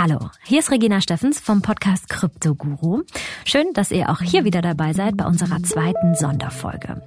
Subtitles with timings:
[0.00, 3.02] Hallo, hier ist Regina Steffens vom Podcast Krypto Guru.
[3.44, 7.02] Schön, dass ihr auch hier wieder dabei seid bei unserer zweiten Sonderfolge.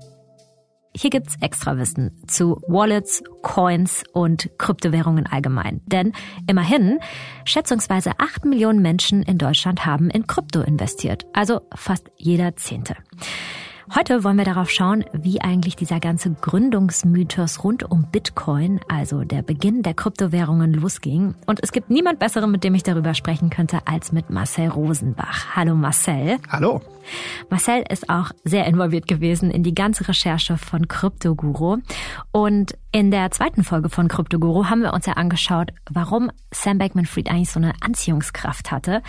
[0.93, 5.79] Hier gibt's Extrawissen zu Wallets, Coins und Kryptowährungen allgemein.
[5.85, 6.11] Denn
[6.47, 6.99] immerhin,
[7.45, 11.25] schätzungsweise acht Millionen Menschen in Deutschland haben in Krypto investiert.
[11.31, 12.97] Also fast jeder Zehnte.
[13.93, 19.41] Heute wollen wir darauf schauen, wie eigentlich dieser ganze Gründungsmythos rund um Bitcoin, also der
[19.41, 21.35] Beginn der Kryptowährungen, losging.
[21.45, 25.57] Und es gibt niemand Besseren, mit dem ich darüber sprechen könnte, als mit Marcel Rosenbach.
[25.57, 26.37] Hallo Marcel.
[26.49, 26.79] Hallo.
[27.49, 31.79] Marcel ist auch sehr involviert gewesen in die ganze Recherche von Kryptoguru.
[32.31, 37.29] Und in der zweiten Folge von Kryptoguru haben wir uns ja angeschaut, warum Sam Bankman-Fried
[37.29, 39.01] eigentlich so eine Anziehungskraft hatte.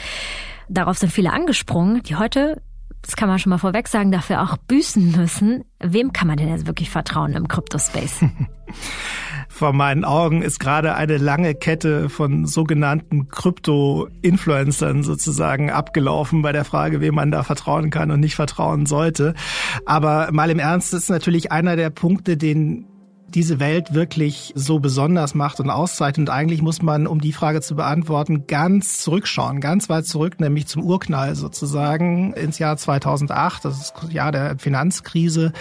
[0.69, 2.61] Darauf sind viele angesprungen, die heute
[3.03, 5.65] das kann man schon mal vorweg sagen, dafür auch büßen müssen.
[5.81, 8.25] Wem kann man denn jetzt wirklich vertrauen im Kryptospace?
[9.49, 16.65] Vor meinen Augen ist gerade eine lange Kette von sogenannten Krypto-Influencern sozusagen abgelaufen bei der
[16.65, 19.35] Frage, wem man da vertrauen kann und nicht vertrauen sollte.
[19.85, 22.87] Aber mal im Ernst ist natürlich einer der Punkte, den
[23.35, 26.29] diese Welt wirklich so besonders macht und auszeichnet.
[26.29, 30.67] Und eigentlich muss man, um die Frage zu beantworten, ganz zurückschauen, ganz weit zurück, nämlich
[30.67, 35.53] zum Urknall sozusagen ins Jahr 2008, das ist das Jahr der Finanzkrise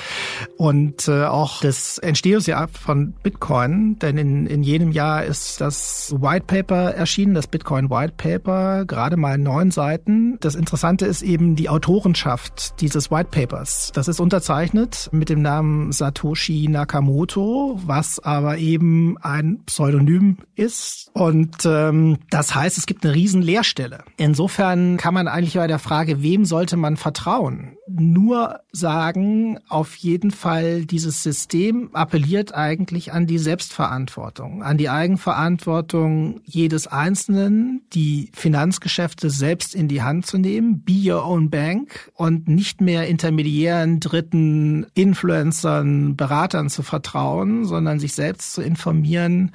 [0.57, 6.45] und äh, auch das Entstehungsjahr von Bitcoin, denn in, in jenem Jahr ist das White
[6.47, 10.37] Paper erschienen, das Bitcoin White Paper, gerade mal neun Seiten.
[10.41, 13.91] Das Interessante ist eben die Autorenschaft dieses White Papers.
[13.93, 21.11] Das ist unterzeichnet mit dem Namen Satoshi Nakamoto was aber eben ein Pseudonym ist.
[21.13, 24.03] Und ähm, das heißt, es gibt eine riesen Leerstelle.
[24.17, 30.31] Insofern kann man eigentlich bei der Frage, wem sollte man vertrauen, nur sagen, auf jeden
[30.31, 39.29] Fall, dieses System appelliert eigentlich an die Selbstverantwortung, an die Eigenverantwortung jedes Einzelnen, die Finanzgeschäfte
[39.29, 44.87] selbst in die Hand zu nehmen, be your own bank und nicht mehr intermediären, dritten
[44.93, 49.51] Influencern, Beratern zu vertrauen, sondern sich selbst zu informieren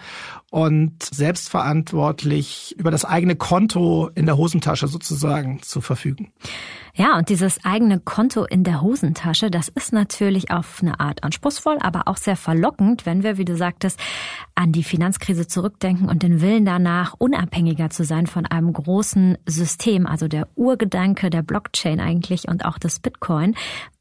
[0.51, 6.33] und selbstverantwortlich über das eigene Konto in der Hosentasche sozusagen zu verfügen.
[6.95, 11.77] Ja, und dieses eigene Konto in der Hosentasche, das ist natürlich auf eine Art anspruchsvoll,
[11.81, 14.01] aber auch sehr verlockend, wenn wir, wie du sagtest,
[14.55, 20.07] an die Finanzkrise zurückdenken und den Willen danach, unabhängiger zu sein von einem großen System,
[20.07, 23.55] also der Urgedanke der Blockchain eigentlich und auch des Bitcoin.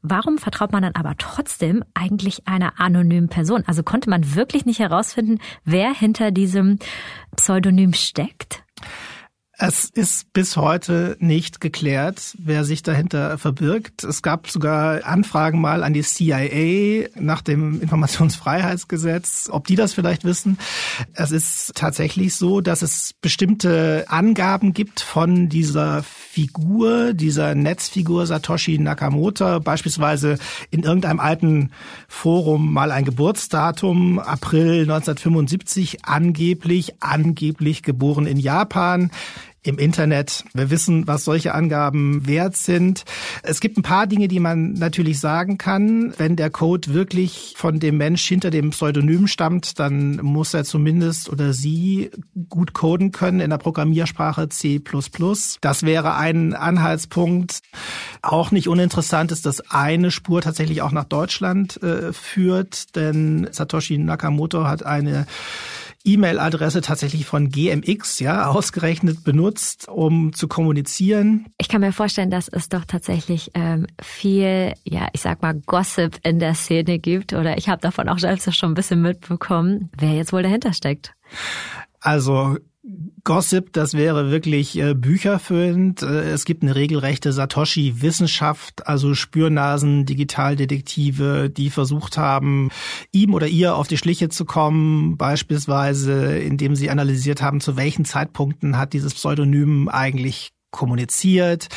[0.08, 3.64] Warum vertraut man dann aber trotzdem eigentlich einer anonymen Person?
[3.66, 6.78] Also konnte man wirklich nicht herausfinden, wer hinter diesem
[7.34, 8.62] Pseudonym steckt?
[9.58, 14.04] Es ist bis heute nicht geklärt, wer sich dahinter verbirgt.
[14.04, 20.24] Es gab sogar Anfragen mal an die CIA nach dem Informationsfreiheitsgesetz, ob die das vielleicht
[20.24, 20.58] wissen.
[21.14, 28.78] Es ist tatsächlich so, dass es bestimmte Angaben gibt von dieser Figur, dieser Netzfigur Satoshi
[28.78, 30.36] Nakamoto, beispielsweise
[30.70, 31.70] in irgendeinem alten
[32.08, 39.10] Forum mal ein Geburtsdatum, April 1975, angeblich, angeblich geboren in Japan
[39.66, 40.44] im Internet.
[40.54, 43.04] Wir wissen, was solche Angaben wert sind.
[43.42, 46.14] Es gibt ein paar Dinge, die man natürlich sagen kann.
[46.16, 51.28] Wenn der Code wirklich von dem Mensch hinter dem Pseudonym stammt, dann muss er zumindest
[51.28, 52.10] oder sie
[52.48, 54.80] gut coden können in der Programmiersprache C++.
[55.60, 57.60] Das wäre ein Anhaltspunkt.
[58.22, 63.98] Auch nicht uninteressant ist, dass eine Spur tatsächlich auch nach Deutschland äh, führt, denn Satoshi
[63.98, 65.26] Nakamoto hat eine
[66.06, 71.46] E-Mail-Adresse tatsächlich von GMX, ja, ausgerechnet benutzt, um zu kommunizieren.
[71.58, 76.18] Ich kann mir vorstellen, dass es doch tatsächlich ähm, viel, ja, ich sag mal, Gossip
[76.22, 77.32] in der Szene gibt.
[77.32, 81.14] Oder ich habe davon auch selbst schon ein bisschen mitbekommen, wer jetzt wohl dahinter steckt.
[82.00, 82.56] Also
[83.24, 86.02] Gossip, das wäre wirklich äh, bücherfüllend.
[86.02, 92.70] Äh, es gibt eine regelrechte Satoshi-Wissenschaft, also Spürnasen, Digitaldetektive, die versucht haben,
[93.10, 98.04] ihm oder ihr auf die Schliche zu kommen, beispielsweise indem sie analysiert haben, zu welchen
[98.04, 101.68] Zeitpunkten hat dieses Pseudonym eigentlich kommuniziert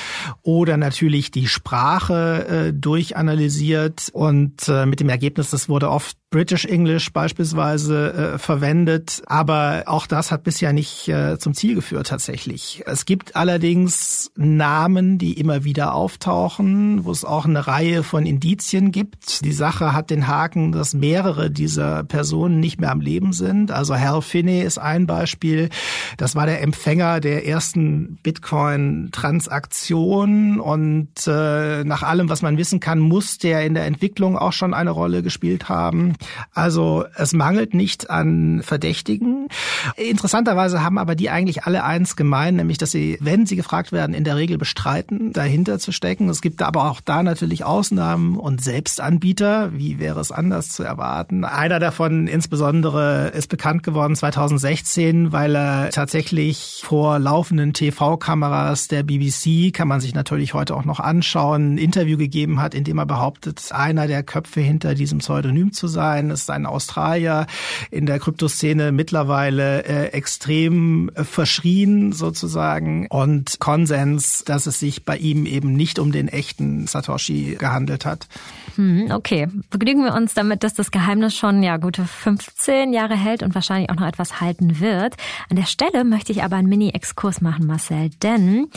[0.44, 6.66] oder natürlich die Sprache äh, durchanalysiert und äh, mit dem Ergebnis, das wurde oft British
[6.66, 12.84] English beispielsweise äh, verwendet, aber auch das hat bisher nicht äh, zum Ziel geführt tatsächlich.
[12.86, 18.92] Es gibt allerdings Namen, die immer wieder auftauchen, wo es auch eine Reihe von Indizien
[18.92, 19.44] gibt.
[19.44, 23.72] Die Sache hat den Haken, dass mehrere dieser Personen nicht mehr am Leben sind.
[23.72, 25.70] Also Hal Finney ist ein Beispiel.
[26.18, 33.00] Das war der Empfänger der ersten Bitcoin-Transaktion und äh, nach allem, was man wissen kann,
[33.00, 36.14] muss der in der Entwicklung auch schon eine Rolle gespielt haben.
[36.54, 39.48] Also es mangelt nicht an Verdächtigen.
[39.96, 44.14] Interessanterweise haben aber die eigentlich alle eins gemein, nämlich dass sie, wenn sie gefragt werden,
[44.14, 46.30] in der Regel bestreiten, dahinter zu stecken.
[46.30, 49.72] Es gibt aber auch da natürlich Ausnahmen und Selbstanbieter.
[49.74, 51.44] Wie wäre es anders zu erwarten?
[51.44, 59.74] Einer davon insbesondere ist bekannt geworden 2016, weil er tatsächlich vor laufenden TV-Kameras der BBC,
[59.74, 63.06] kann man sich natürlich heute auch noch anschauen, ein Interview gegeben hat, in dem er
[63.06, 66.09] behauptet, einer der Köpfe hinter diesem Pseudonym zu sein.
[66.18, 67.48] Es ist ein Australier
[67.92, 75.18] in der Kryptoszene mittlerweile äh, extrem äh, verschrien sozusagen und Konsens, dass es sich bei
[75.18, 78.28] ihm eben nicht um den echten Satoshi gehandelt hat.
[78.76, 83.44] Hm, okay, begnügen wir uns damit, dass das Geheimnis schon ja gute 15 Jahre hält
[83.44, 85.16] und wahrscheinlich auch noch etwas halten wird.
[85.50, 88.68] An der Stelle möchte ich aber einen Mini-Exkurs machen, Marcel, denn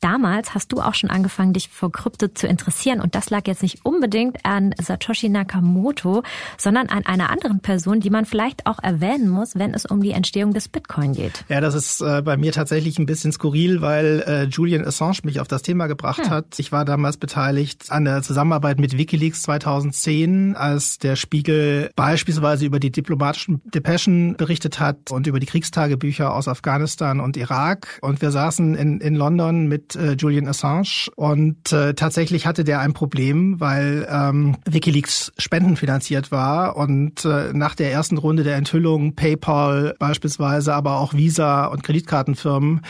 [0.00, 3.62] damals hast du auch schon angefangen, dich für Krypto zu interessieren und das lag jetzt
[3.62, 6.22] nicht unbedingt an Satoshi Nakamoto,
[6.58, 10.10] sondern an einer anderen Person, die man vielleicht auch erwähnen muss, wenn es um die
[10.10, 11.44] Entstehung des Bitcoin geht.
[11.48, 15.40] Ja, das ist äh, bei mir tatsächlich ein bisschen skurril, weil äh, Julian Assange mich
[15.40, 16.30] auf das Thema gebracht hm.
[16.30, 16.58] hat.
[16.58, 22.80] Ich war damals beteiligt an der Zusammenarbeit mit WikiLeaks 2010, als der Spiegel beispielsweise über
[22.80, 27.98] die diplomatischen Depeschen berichtet hat und über die Kriegstagebücher aus Afghanistan und Irak.
[28.02, 32.92] Und wir saßen in, in London mit äh, Julian Assange und tatsächlich hatte der ein
[32.92, 39.94] Problem, weil ähm, WikiLeaks spendenfinanziert war und äh, nach der ersten Runde der Enthüllung PayPal
[39.98, 42.82] beispielsweise, aber auch Visa und Kreditkartenfirmen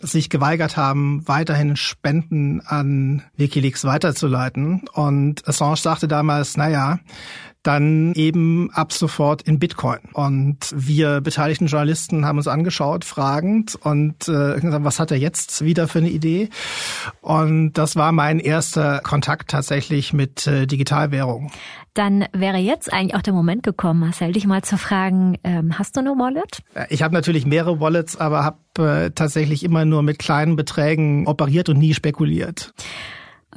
[0.00, 4.82] sich geweigert haben, weiterhin Spenden an WikiLeaks weiterzuleiten.
[4.92, 6.98] Und Assange sagte damals, naja,
[7.62, 9.98] dann eben ab sofort in Bitcoin.
[10.12, 15.64] Und wir beteiligten Journalisten haben uns angeschaut, fragend und äh, gesagt, was hat er jetzt
[15.64, 16.50] wieder für eine Idee?
[17.20, 21.50] Und das war mein erster Kontakt tatsächlich mit äh, Digitalwährung.
[21.94, 25.96] Dann wäre jetzt eigentlich auch der Moment gekommen, Marcel, dich mal zu fragen, ähm, hast
[25.96, 26.62] du eine Wallet?
[26.90, 31.68] Ich habe natürlich mehrere Wallets, aber habe äh, tatsächlich immer nur mit kleinen Beträgen operiert
[31.68, 32.72] und nie spekuliert.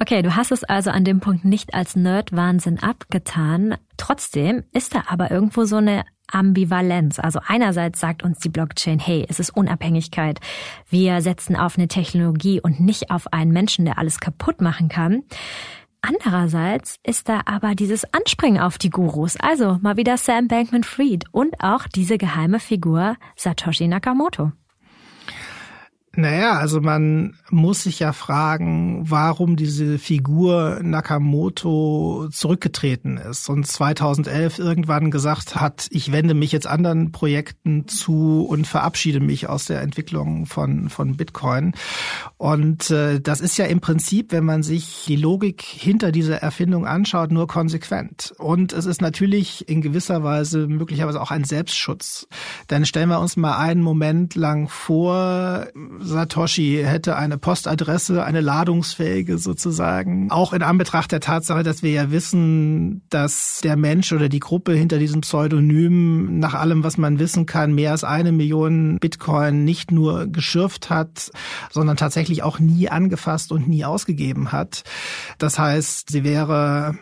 [0.00, 3.76] Okay, du hast es also an dem Punkt nicht als Nerd-Wahnsinn abgetan.
[3.96, 7.18] Trotzdem ist da aber irgendwo so eine Ambivalenz.
[7.18, 10.40] Also einerseits sagt uns die Blockchain, hey, es ist Unabhängigkeit.
[10.88, 15.24] Wir setzen auf eine Technologie und nicht auf einen Menschen, der alles kaputt machen kann.
[16.00, 21.62] Andererseits ist da aber dieses Anspringen auf die Gurus, also mal wieder Sam Bankman-Fried und
[21.62, 24.50] auch diese geheime Figur Satoshi Nakamoto.
[26.14, 34.58] Naja, also man muss sich ja fragen, warum diese Figur Nakamoto zurückgetreten ist und 2011
[34.58, 39.80] irgendwann gesagt hat, ich wende mich jetzt anderen Projekten zu und verabschiede mich aus der
[39.80, 41.72] Entwicklung von, von Bitcoin.
[42.36, 46.86] Und äh, das ist ja im Prinzip, wenn man sich die Logik hinter dieser Erfindung
[46.86, 48.34] anschaut, nur konsequent.
[48.36, 52.28] Und es ist natürlich in gewisser Weise möglicherweise auch ein Selbstschutz.
[52.68, 55.68] Denn stellen wir uns mal einen Moment lang vor,
[56.02, 60.30] Satoshi hätte eine Postadresse, eine ladungsfähige sozusagen.
[60.30, 64.72] Auch in Anbetracht der Tatsache, dass wir ja wissen, dass der Mensch oder die Gruppe
[64.72, 69.90] hinter diesem Pseudonym nach allem, was man wissen kann, mehr als eine Million Bitcoin nicht
[69.90, 71.30] nur geschürft hat,
[71.70, 74.84] sondern tatsächlich auch nie angefasst und nie ausgegeben hat.
[75.38, 76.94] Das heißt, sie wäre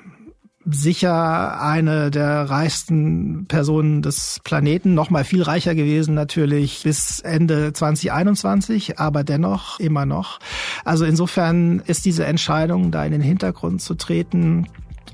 [0.64, 7.72] sicher eine der reichsten Personen des Planeten, noch mal viel reicher gewesen natürlich bis Ende
[7.72, 10.38] 2021, aber dennoch immer noch.
[10.84, 14.66] Also insofern ist diese Entscheidung, da in den Hintergrund zu treten,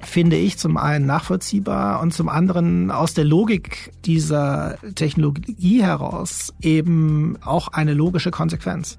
[0.02, 7.38] finde ich zum einen nachvollziehbar und zum anderen aus der Logik dieser Technologie heraus eben
[7.42, 8.98] auch eine logische Konsequenz.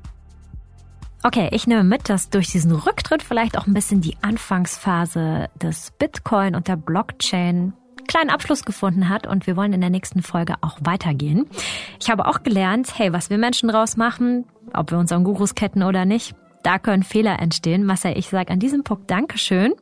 [1.23, 5.91] Okay, ich nehme mit, dass durch diesen Rücktritt vielleicht auch ein bisschen die Anfangsphase des
[5.97, 7.73] Bitcoin und der Blockchain
[8.07, 11.47] kleinen Abschluss gefunden hat und wir wollen in der nächsten Folge auch weitergehen.
[11.99, 15.55] Ich habe auch gelernt, hey, was wir Menschen draus machen, ob wir uns an Gurus
[15.55, 16.33] ketten oder nicht,
[16.63, 17.85] da können Fehler entstehen.
[17.85, 19.73] Marcel, ich sage an diesem Punkt Dankeschön.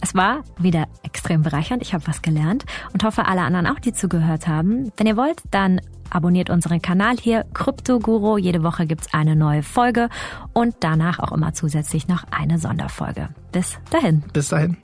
[0.00, 1.82] Es war wieder extrem bereichernd.
[1.82, 4.92] Ich habe was gelernt und hoffe, alle anderen auch, die zugehört haben.
[4.96, 5.80] Wenn ihr wollt, dann
[6.14, 8.38] abonniert unseren Kanal hier, Krypto Guru.
[8.38, 10.08] Jede Woche gibt's eine neue Folge
[10.52, 13.28] und danach auch immer zusätzlich noch eine Sonderfolge.
[13.52, 14.22] Bis dahin.
[14.32, 14.76] Bis dahin.